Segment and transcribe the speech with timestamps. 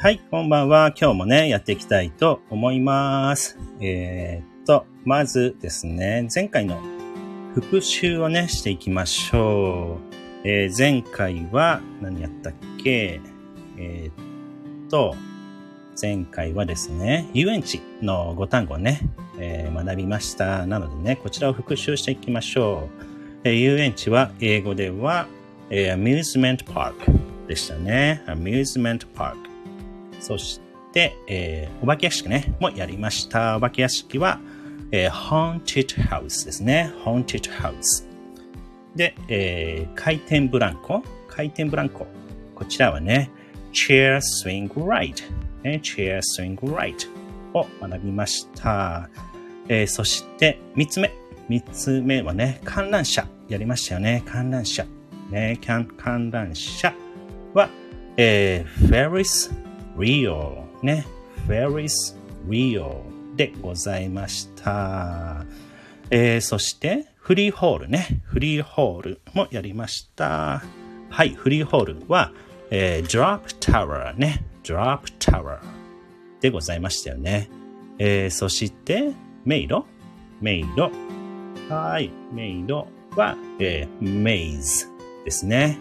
[0.00, 0.94] はい、こんばんは。
[0.96, 3.58] 今日もね、やっていきたいと思います。
[3.80, 6.80] えーっと、まずですね、前回の
[7.52, 9.98] 復習をね、していきましょ
[10.44, 10.48] う。
[10.48, 13.20] えー前回は何やったっけ？
[13.76, 15.16] えーっと、
[16.00, 19.00] 前回はですね、遊園地の5単語をね、
[19.40, 20.64] えー学びました。
[20.64, 22.88] なのでね、こちらを復習していきましょ
[23.42, 23.48] う。
[23.48, 25.26] えー遊園地は英語では、
[25.70, 26.94] えー amusement park
[27.48, 28.22] でしたね。
[28.28, 29.47] amusement park。
[30.20, 30.60] そし
[30.92, 33.56] て、えーお化け屋敷ね、もやりました。
[33.56, 34.40] お化け屋敷は、
[34.90, 36.92] えー haunted house ですね。
[37.04, 38.04] haunted house。
[38.96, 41.02] で、えー回転ブランコ？
[41.28, 42.06] 回転ブランコ。
[42.54, 43.30] こちらはね、
[43.72, 45.14] chair swing right。
[45.62, 46.94] ね、chair swing right
[47.54, 49.08] を学びました。
[49.68, 51.12] えーそして、三つ目。
[51.48, 53.26] 三つ目はね、観覧車。
[53.48, 54.22] やりましたよね。
[54.26, 54.84] 観覧車。
[55.30, 56.94] ね、観覧車
[57.54, 57.68] は、
[58.16, 59.52] えー、Ferris
[59.98, 61.04] Wheel ね、
[61.46, 65.44] Ferris Wheel でございました。
[66.10, 70.62] えー、そして、フリーホールね、フリーホールもやりました。
[71.10, 72.32] はい、フリーホールは、
[72.70, 75.58] えー、Drop Tower ね、Drop Tower
[76.40, 77.50] でございましたよね。
[77.98, 79.12] えー、そして、
[79.44, 79.84] 迷路？
[80.40, 80.90] 迷路。
[81.68, 82.84] はい、迷路
[83.16, 84.88] は、えー、Maze
[85.24, 85.76] ですね。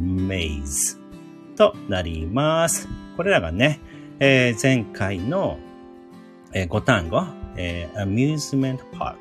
[0.00, 0.98] Maze
[1.56, 2.88] となります。
[3.20, 3.80] これらがね、
[4.18, 5.58] えー前回の、
[6.54, 7.22] え5単語、
[7.54, 9.16] えー amusement park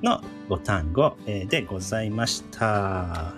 [0.00, 3.34] の5単語、えーでございました。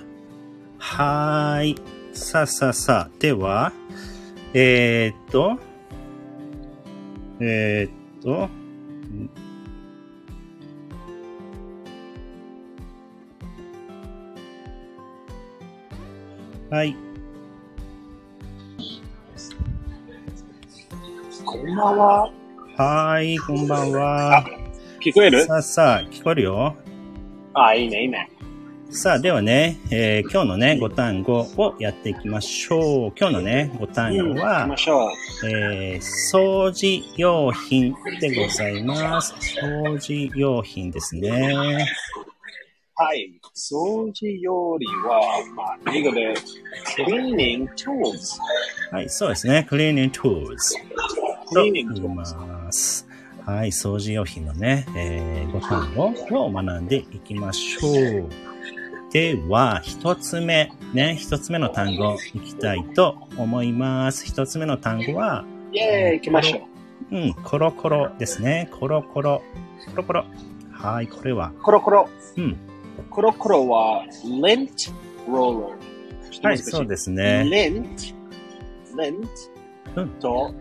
[0.77, 1.75] はい。
[2.13, 3.73] さあさあさあ、では、
[4.53, 5.59] えー、っと、
[7.41, 8.51] えー、っと、
[16.69, 17.08] はい。
[21.79, 22.31] ばんは。
[22.77, 24.45] はーい、こんばんは。
[25.01, 25.45] 聞こえる？
[25.45, 26.77] さあさあ、聞こえるよ。
[27.55, 28.31] あ、いいね、いいね。
[28.91, 33.13] さあ、ではね、えー今日のね、5単語をやっていきましょう。
[33.19, 35.09] 今日のね、5単語はま、しょ
[35.45, 35.49] う。
[35.49, 39.35] えー掃除用品でございます。
[39.63, 41.87] 掃除用品ですね。
[43.01, 43.31] はい。
[43.55, 45.21] 掃除よりは、
[45.55, 46.35] まあ、英語で、
[46.97, 48.39] cleaning tools。
[48.91, 49.69] はい、そうですね。
[49.71, 50.57] cleaning tools
[52.15, 53.07] ます。
[53.45, 58.29] はい、掃除用品のね、えー、5単語を学んでいきましょう。
[59.11, 64.27] では、一つ目、ね、一つ目の単語いきたいと思います。
[64.27, 66.59] 一つ目の単語は、イェーイ、行きましょ
[67.11, 67.17] う。
[67.17, 68.69] うん、コロコロですね。
[68.79, 69.43] コロコロ。
[69.91, 70.27] コロコロ。
[70.71, 72.07] はい、これは、コロコロ。
[72.37, 72.57] うん。
[73.09, 74.93] コロコロは、lint
[75.27, 75.79] roller。
[76.43, 77.45] はい、そうですね。
[77.47, 78.15] lint。
[78.95, 79.27] lint
[79.97, 80.55] うんと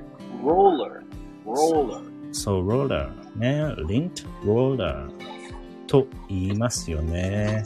[0.44, 1.04] roller。
[1.46, 2.02] roller。
[2.32, 3.38] そう、ローラー。
[3.38, 7.66] ね、リントローラーと言いますよね。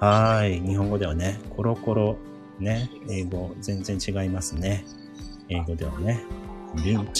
[0.00, 0.60] はい。
[0.60, 2.16] 日本語ではね、コロコロ、
[2.58, 4.84] ね、英語全然違いますね。
[5.48, 6.20] 英語ではね、
[6.84, 7.12] リント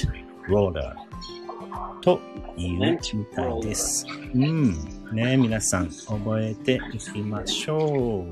[0.49, 2.21] ローラーと
[2.57, 4.07] 言うみたいです。
[4.35, 4.75] うん。
[5.13, 8.27] ね、皆さん覚えていきましょう。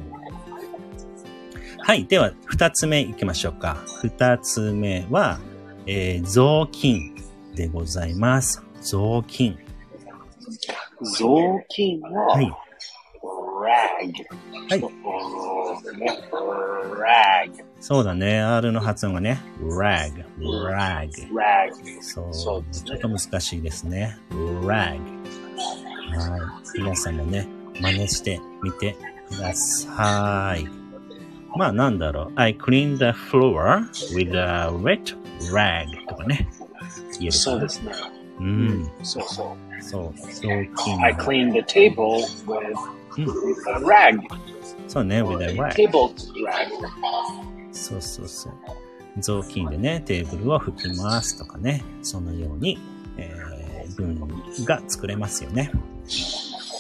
[1.79, 2.05] はい。
[2.05, 3.77] では、二つ目いきましょうか。
[4.03, 5.41] 二つ目は、
[5.87, 7.15] えー雑巾
[7.55, 8.63] でございます。
[8.81, 9.59] 雑巾。
[11.03, 11.25] 雑
[11.69, 12.47] 巾は、はい。
[12.47, 12.53] rag。
[14.69, 14.81] はい
[15.99, 16.19] ね
[17.51, 17.65] rag。
[17.81, 18.41] そうだね。
[18.41, 21.11] R の発音がね、rag, rag。
[21.33, 22.03] rag。
[22.03, 22.35] そう。
[22.35, 24.19] そうですねちょっと難しいですね。
[24.31, 24.69] rag。
[24.69, 25.01] はい。
[26.79, 27.47] 皆さんもね、
[27.81, 28.97] 真似してみて
[29.29, 30.82] ください。
[31.57, 32.33] まあなんだろう。
[32.37, 35.17] I clean the floor with a wet
[35.53, 36.49] rag とかね。
[37.21, 37.93] 言そうですね。
[38.41, 38.91] うん。
[39.03, 39.83] そうそう。
[39.83, 40.19] そう。
[40.19, 41.03] 雑巾。
[41.03, 42.75] I clean the table with
[43.19, 43.25] うん。
[43.25, 43.29] a
[43.85, 44.21] rag.
[44.89, 45.73] そうね、with a rag。
[45.73, 46.13] Table
[46.45, 46.69] rag.
[47.73, 48.53] そうそうそう。
[49.19, 52.79] 雑巾でね、テーブルを拭きますとかね、そのように、
[53.19, 53.53] えー
[53.97, 54.17] 文
[54.65, 55.71] が作れますよね。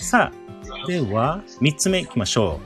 [0.00, 2.58] さあ、では、三つ目行きましょ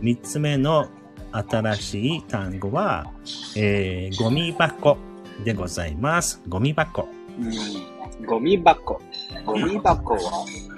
[0.00, 0.04] う。
[0.04, 0.88] 三つ目の
[1.32, 3.10] 新しい単語は、
[3.56, 4.96] えー、ゴミ箱
[5.44, 6.40] でございます。
[6.48, 7.08] ゴミ箱。
[7.38, 7.92] うん
[8.26, 9.00] ゴミ箱。
[9.44, 10.20] ゴミ箱は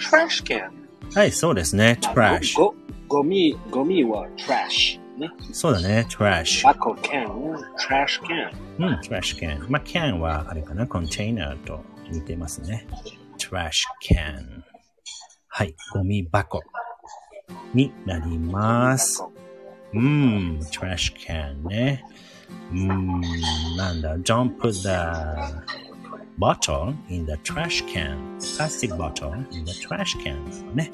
[0.00, 0.70] trash can。
[1.14, 1.98] はい、そうですね。
[2.00, 2.56] trash。
[2.56, 2.74] ご
[3.08, 4.98] ゴミ、ゴミは trash。
[5.18, 5.30] ね。
[5.52, 6.06] そうだね。
[6.08, 6.64] trash。
[6.64, 8.50] 箱 can は trash can。
[8.78, 9.70] うん、trash can。
[9.70, 11.80] まあ、can はあれかな、コンテナーと
[12.10, 12.86] 似てますね。
[13.38, 13.70] trash
[14.02, 14.62] can。
[15.48, 16.62] はい、ゴミ箱
[17.74, 19.24] になります。
[19.94, 22.04] うん、trash can ね。
[22.72, 23.20] うーん、
[23.76, 24.88] なんだ、don't put the
[26.38, 28.16] bottle in the trash can.
[28.38, 30.74] plastic bottle in the trash can.
[30.74, 30.90] ね。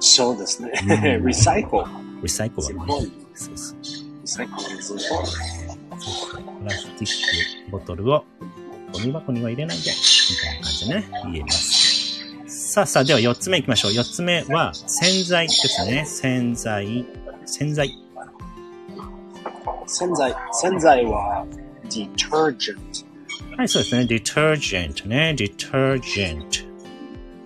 [0.00, 1.18] そうですねう。
[1.22, 1.84] んリサイクル。
[2.22, 2.92] リサイクルはね。
[3.34, 3.78] そうそう。
[3.82, 5.66] リサイクル is important.
[5.96, 8.24] プラスチックボトルを
[8.92, 12.72] ゴミ箱には入れないで、みたいな感じでね、言えます。
[12.72, 13.92] さあさあ、では4つ目行きましょう。
[13.92, 16.04] 4つ目は洗剤ですね。
[16.06, 17.06] 洗剤、
[17.46, 18.05] 洗剤。
[19.87, 20.35] 洗剤。
[20.51, 21.45] 洗剤は
[21.89, 23.05] detergent。
[23.57, 24.03] はい、そうですね。
[24.03, 25.35] detergent ね。
[25.37, 26.71] detergent。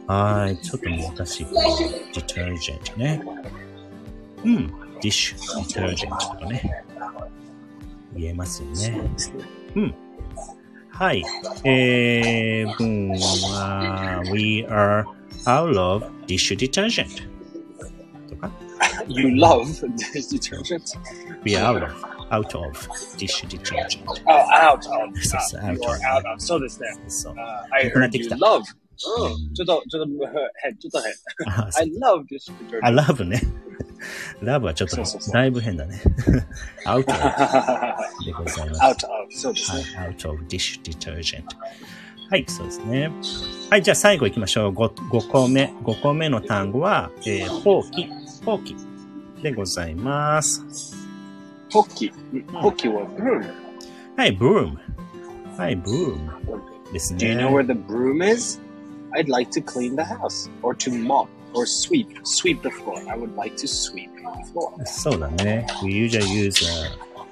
[0.07, 1.45] はい、ちょっと難しい。
[2.13, 3.23] detergent ね。
[4.43, 4.73] うん。
[5.01, 6.83] dish detergent とかね。
[8.15, 9.01] 言えますよね。
[9.75, 9.95] うん。
[10.89, 11.25] はい。
[11.65, 15.03] えー、文は、we are
[15.45, 17.27] out of dish detergent.
[19.10, 19.66] You love
[20.30, 20.94] detergent?
[21.44, 24.06] we are out of, out of dish detergent.
[24.06, 25.22] Oh, out of.
[25.22, 26.40] そうそう You out of are out of.
[26.40, 26.88] そうですね。
[27.08, 27.34] そう。
[27.34, 27.38] Uh,
[27.72, 28.62] I heard you た love.
[29.18, 29.54] うん。
[29.54, 30.10] ちょっと、ちょっと
[30.62, 30.76] 変。
[30.76, 31.12] ちょっと変。
[31.48, 32.80] あ I love this detergent.
[32.82, 33.42] あ、ラブね。
[34.40, 34.96] ラブはちょっと
[35.32, 36.00] だいぶ変だね。
[36.86, 37.12] アウト
[38.24, 38.80] でございます。
[38.80, 39.32] out of.
[39.32, 39.82] そうですね。
[39.96, 41.44] はい、out of dish detergent。
[42.30, 43.10] はい、そうですね。
[43.70, 44.70] はい、じゃあ最後行きましょう。
[44.70, 45.74] 5, 5個目。
[45.82, 48.08] 5個目の単語は、えー、ほうき。
[48.44, 48.76] ほうき
[49.41, 50.95] でございます。
[51.71, 52.61] ポッキー。
[52.61, 53.53] ポッキーは broom.
[54.15, 54.77] はい、broom。
[55.57, 57.19] はい、broom ですね。
[57.19, 58.61] Do you know where the broom is?
[59.13, 62.07] I'd like to clean the house or to mop or sweep.
[62.23, 62.97] Sweep the floor.
[63.09, 64.73] I would like to sweep the floor.
[64.85, 65.65] そうだね。
[65.83, 66.65] We usually use,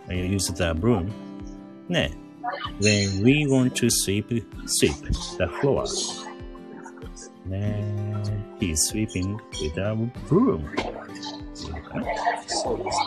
[0.08, 1.12] uh, use the broom.
[1.90, 2.12] ね。
[2.80, 4.94] When we want to sweep, sweep
[5.38, 5.86] the floor.
[7.48, 7.84] ね。
[8.60, 9.96] He's sweeping with a
[10.28, 10.64] broom.
[12.47, 12.99] そうです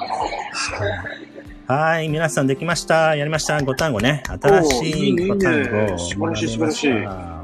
[0.81, 1.31] ね。
[1.67, 3.15] はい、皆さんできました。
[3.15, 3.57] やりました。
[3.57, 4.23] 5単語ね。
[4.41, 7.41] 新しいおーいいね5単語を素晴らしい学びました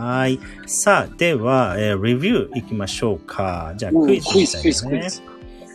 [0.00, 0.40] はい。
[0.66, 3.72] さあ、では、えーレビューいきましょうか。
[3.76, 5.08] じゃあ、クイズみたいクイズ、クイなね。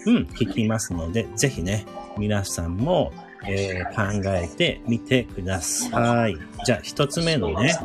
[0.06, 1.85] うん、聞きますので、ぜひね、
[2.18, 3.11] 皆さんも、
[3.47, 6.38] えー考えてみてください。
[6.65, 7.75] じゃあ、一つ目のね、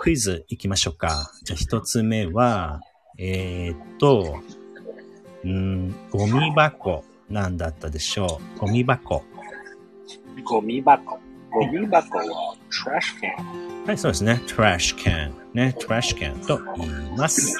[0.00, 1.32] クイズいきましょうか。
[1.42, 2.80] じゃあ、一つ目は、
[3.18, 4.40] えーっと、
[5.44, 8.58] うん、ゴミ箱なんだったでしょう。
[8.60, 9.22] ゴミ箱。
[10.44, 11.18] ゴミ箱。
[11.50, 13.86] ゴミ箱は trash can。
[13.86, 14.40] はい、そうですね。
[14.46, 15.32] trash can。
[15.52, 17.56] ね、trash can と言います。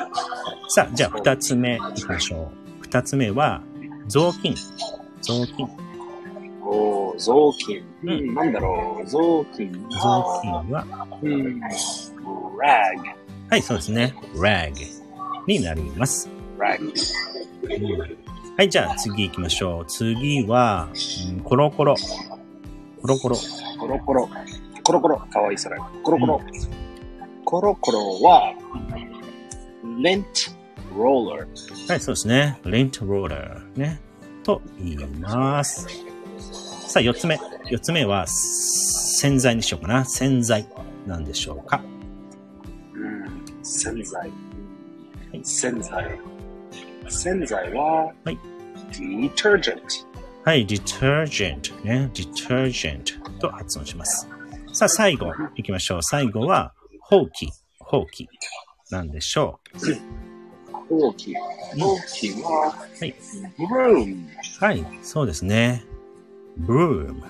[0.69, 2.50] さあ、じゃあ、二つ目いきましょ
[2.81, 2.82] う。
[2.82, 3.62] 二つ目は、
[4.08, 4.54] 雑巾。
[5.20, 5.69] 雑巾。
[6.62, 7.84] おー、雑巾。
[8.02, 9.06] うんうん、なんだろう。
[9.06, 10.40] 雑巾雑は。
[10.42, 10.86] 巾は、
[11.22, 11.60] うん。
[12.58, 13.14] rag。
[13.50, 14.14] はい、そうですね。
[14.34, 14.72] rag
[15.46, 16.28] になります。
[16.58, 17.33] rag。
[18.56, 19.87] はい、じゃあ次行きましょう。
[19.87, 20.88] 次は、
[21.28, 21.96] うんコロコロ。
[23.00, 23.37] コロコロ。
[23.78, 24.28] コロコロ。
[24.82, 25.16] コロコロ。
[25.19, 25.76] かわいいそれ。
[26.02, 26.40] コロコロ。
[27.44, 28.55] コロコロは、
[29.99, 30.25] lint
[30.94, 31.46] roller。
[31.88, 32.58] はい、そうですね。
[32.64, 34.00] lint roller ね。
[34.43, 35.87] と言います。
[36.87, 37.38] さあ、四つ目。
[37.70, 40.05] 四つ目は、洗剤にしようかな。
[40.05, 40.67] 洗剤
[41.06, 41.82] なんでしょうか。
[42.94, 43.64] うん。
[43.64, 44.31] 洗剤。
[45.32, 46.33] い洗剤。
[47.14, 48.38] 洗剤は、はい。
[48.93, 49.81] detergent。
[50.44, 52.11] はい、detergent ね。
[52.12, 54.29] detergent と発音します。
[54.72, 56.03] さあ、最後行きましょう。
[56.03, 57.48] 最後は、ほうき。
[57.79, 58.29] ほうき。
[58.91, 59.60] なんでしょ
[60.88, 61.34] ほうき。
[61.81, 63.15] ほうきは、はい。
[64.60, 65.84] はい、そうですね。
[66.60, 67.22] broom。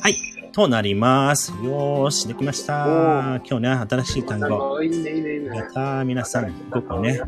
[0.00, 0.14] はい、
[0.52, 1.52] となります。
[1.52, 3.40] よーし、できました。
[3.48, 4.80] 今日ね、新しい単語。
[4.82, 7.20] やったー、皆さん、5個ね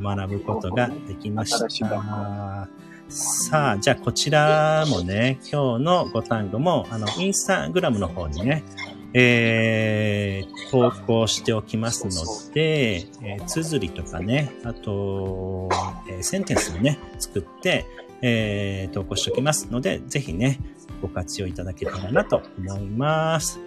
[0.00, 2.68] 学ぶことができました。
[3.12, 8.62] さあ、じゃあこちらもね、今日の5単語も、あの、インスタグラムの方にね、
[9.12, 15.68] えー、投稿しておきますので、えー、綴りとかね、あと、
[16.08, 17.86] えーセンテンスをね、作って、
[18.22, 20.60] えー、投稿しておきますので、ぜひね、
[21.02, 23.58] ご活用いただけたらなと思います。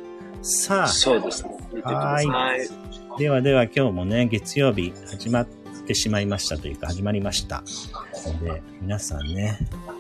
[0.42, 1.58] さあ、そうですね。
[1.74, 2.70] 見てください。
[3.18, 5.63] ではでは今日もね、月曜日始まって
[5.94, 7.64] しまいましたというか始まりました。
[8.26, 9.60] ので、皆さんね、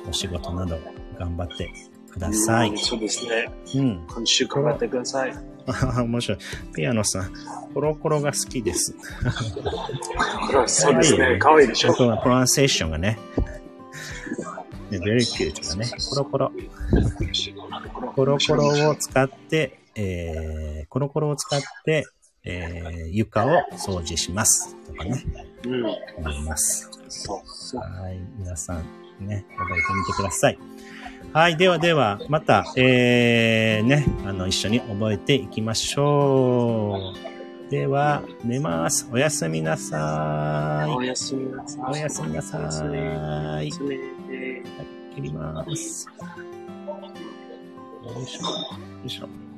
[0.09, 0.79] お仕事など
[1.19, 1.69] 頑張って
[2.11, 2.77] くださいうん。
[2.77, 3.49] そうですね。
[3.75, 4.05] うん。
[4.07, 5.33] 今週頑張ってください。
[6.03, 6.37] 面白い。
[6.73, 7.33] ピアノさん、
[7.73, 8.95] コロコロが好きです。
[10.67, 11.37] そうですね。
[11.39, 11.91] 可愛いでしょ。
[11.91, 13.17] あとはプロナンセーションがね、
[14.89, 15.89] ね very cute だね。
[16.09, 16.51] コロコロ。
[18.15, 22.05] コロコロを使って、えー、コロコロを使って、
[22.45, 24.75] えー、床を掃除します。
[24.87, 25.23] とかね、
[25.65, 25.85] うん。
[26.17, 26.89] 思います。
[27.07, 27.81] そうそう。
[27.81, 28.19] はい。
[28.37, 28.85] 皆さん、
[29.25, 30.59] ね、覚えてみてください。
[31.31, 31.57] はい。
[31.57, 37.71] ではでは、また、えー、ね、あの、一緒に覚えていきましょう。
[37.71, 39.07] では、寝ます。
[39.11, 41.07] おやすみなさおい。
[41.07, 41.91] やすみなさい。
[41.91, 43.99] おやすみなさいおやすみおやすみ
[45.15, 46.07] 切ります。
[48.03, 48.43] よいしょ。
[48.43, 48.51] よ
[49.05, 49.42] いしょ。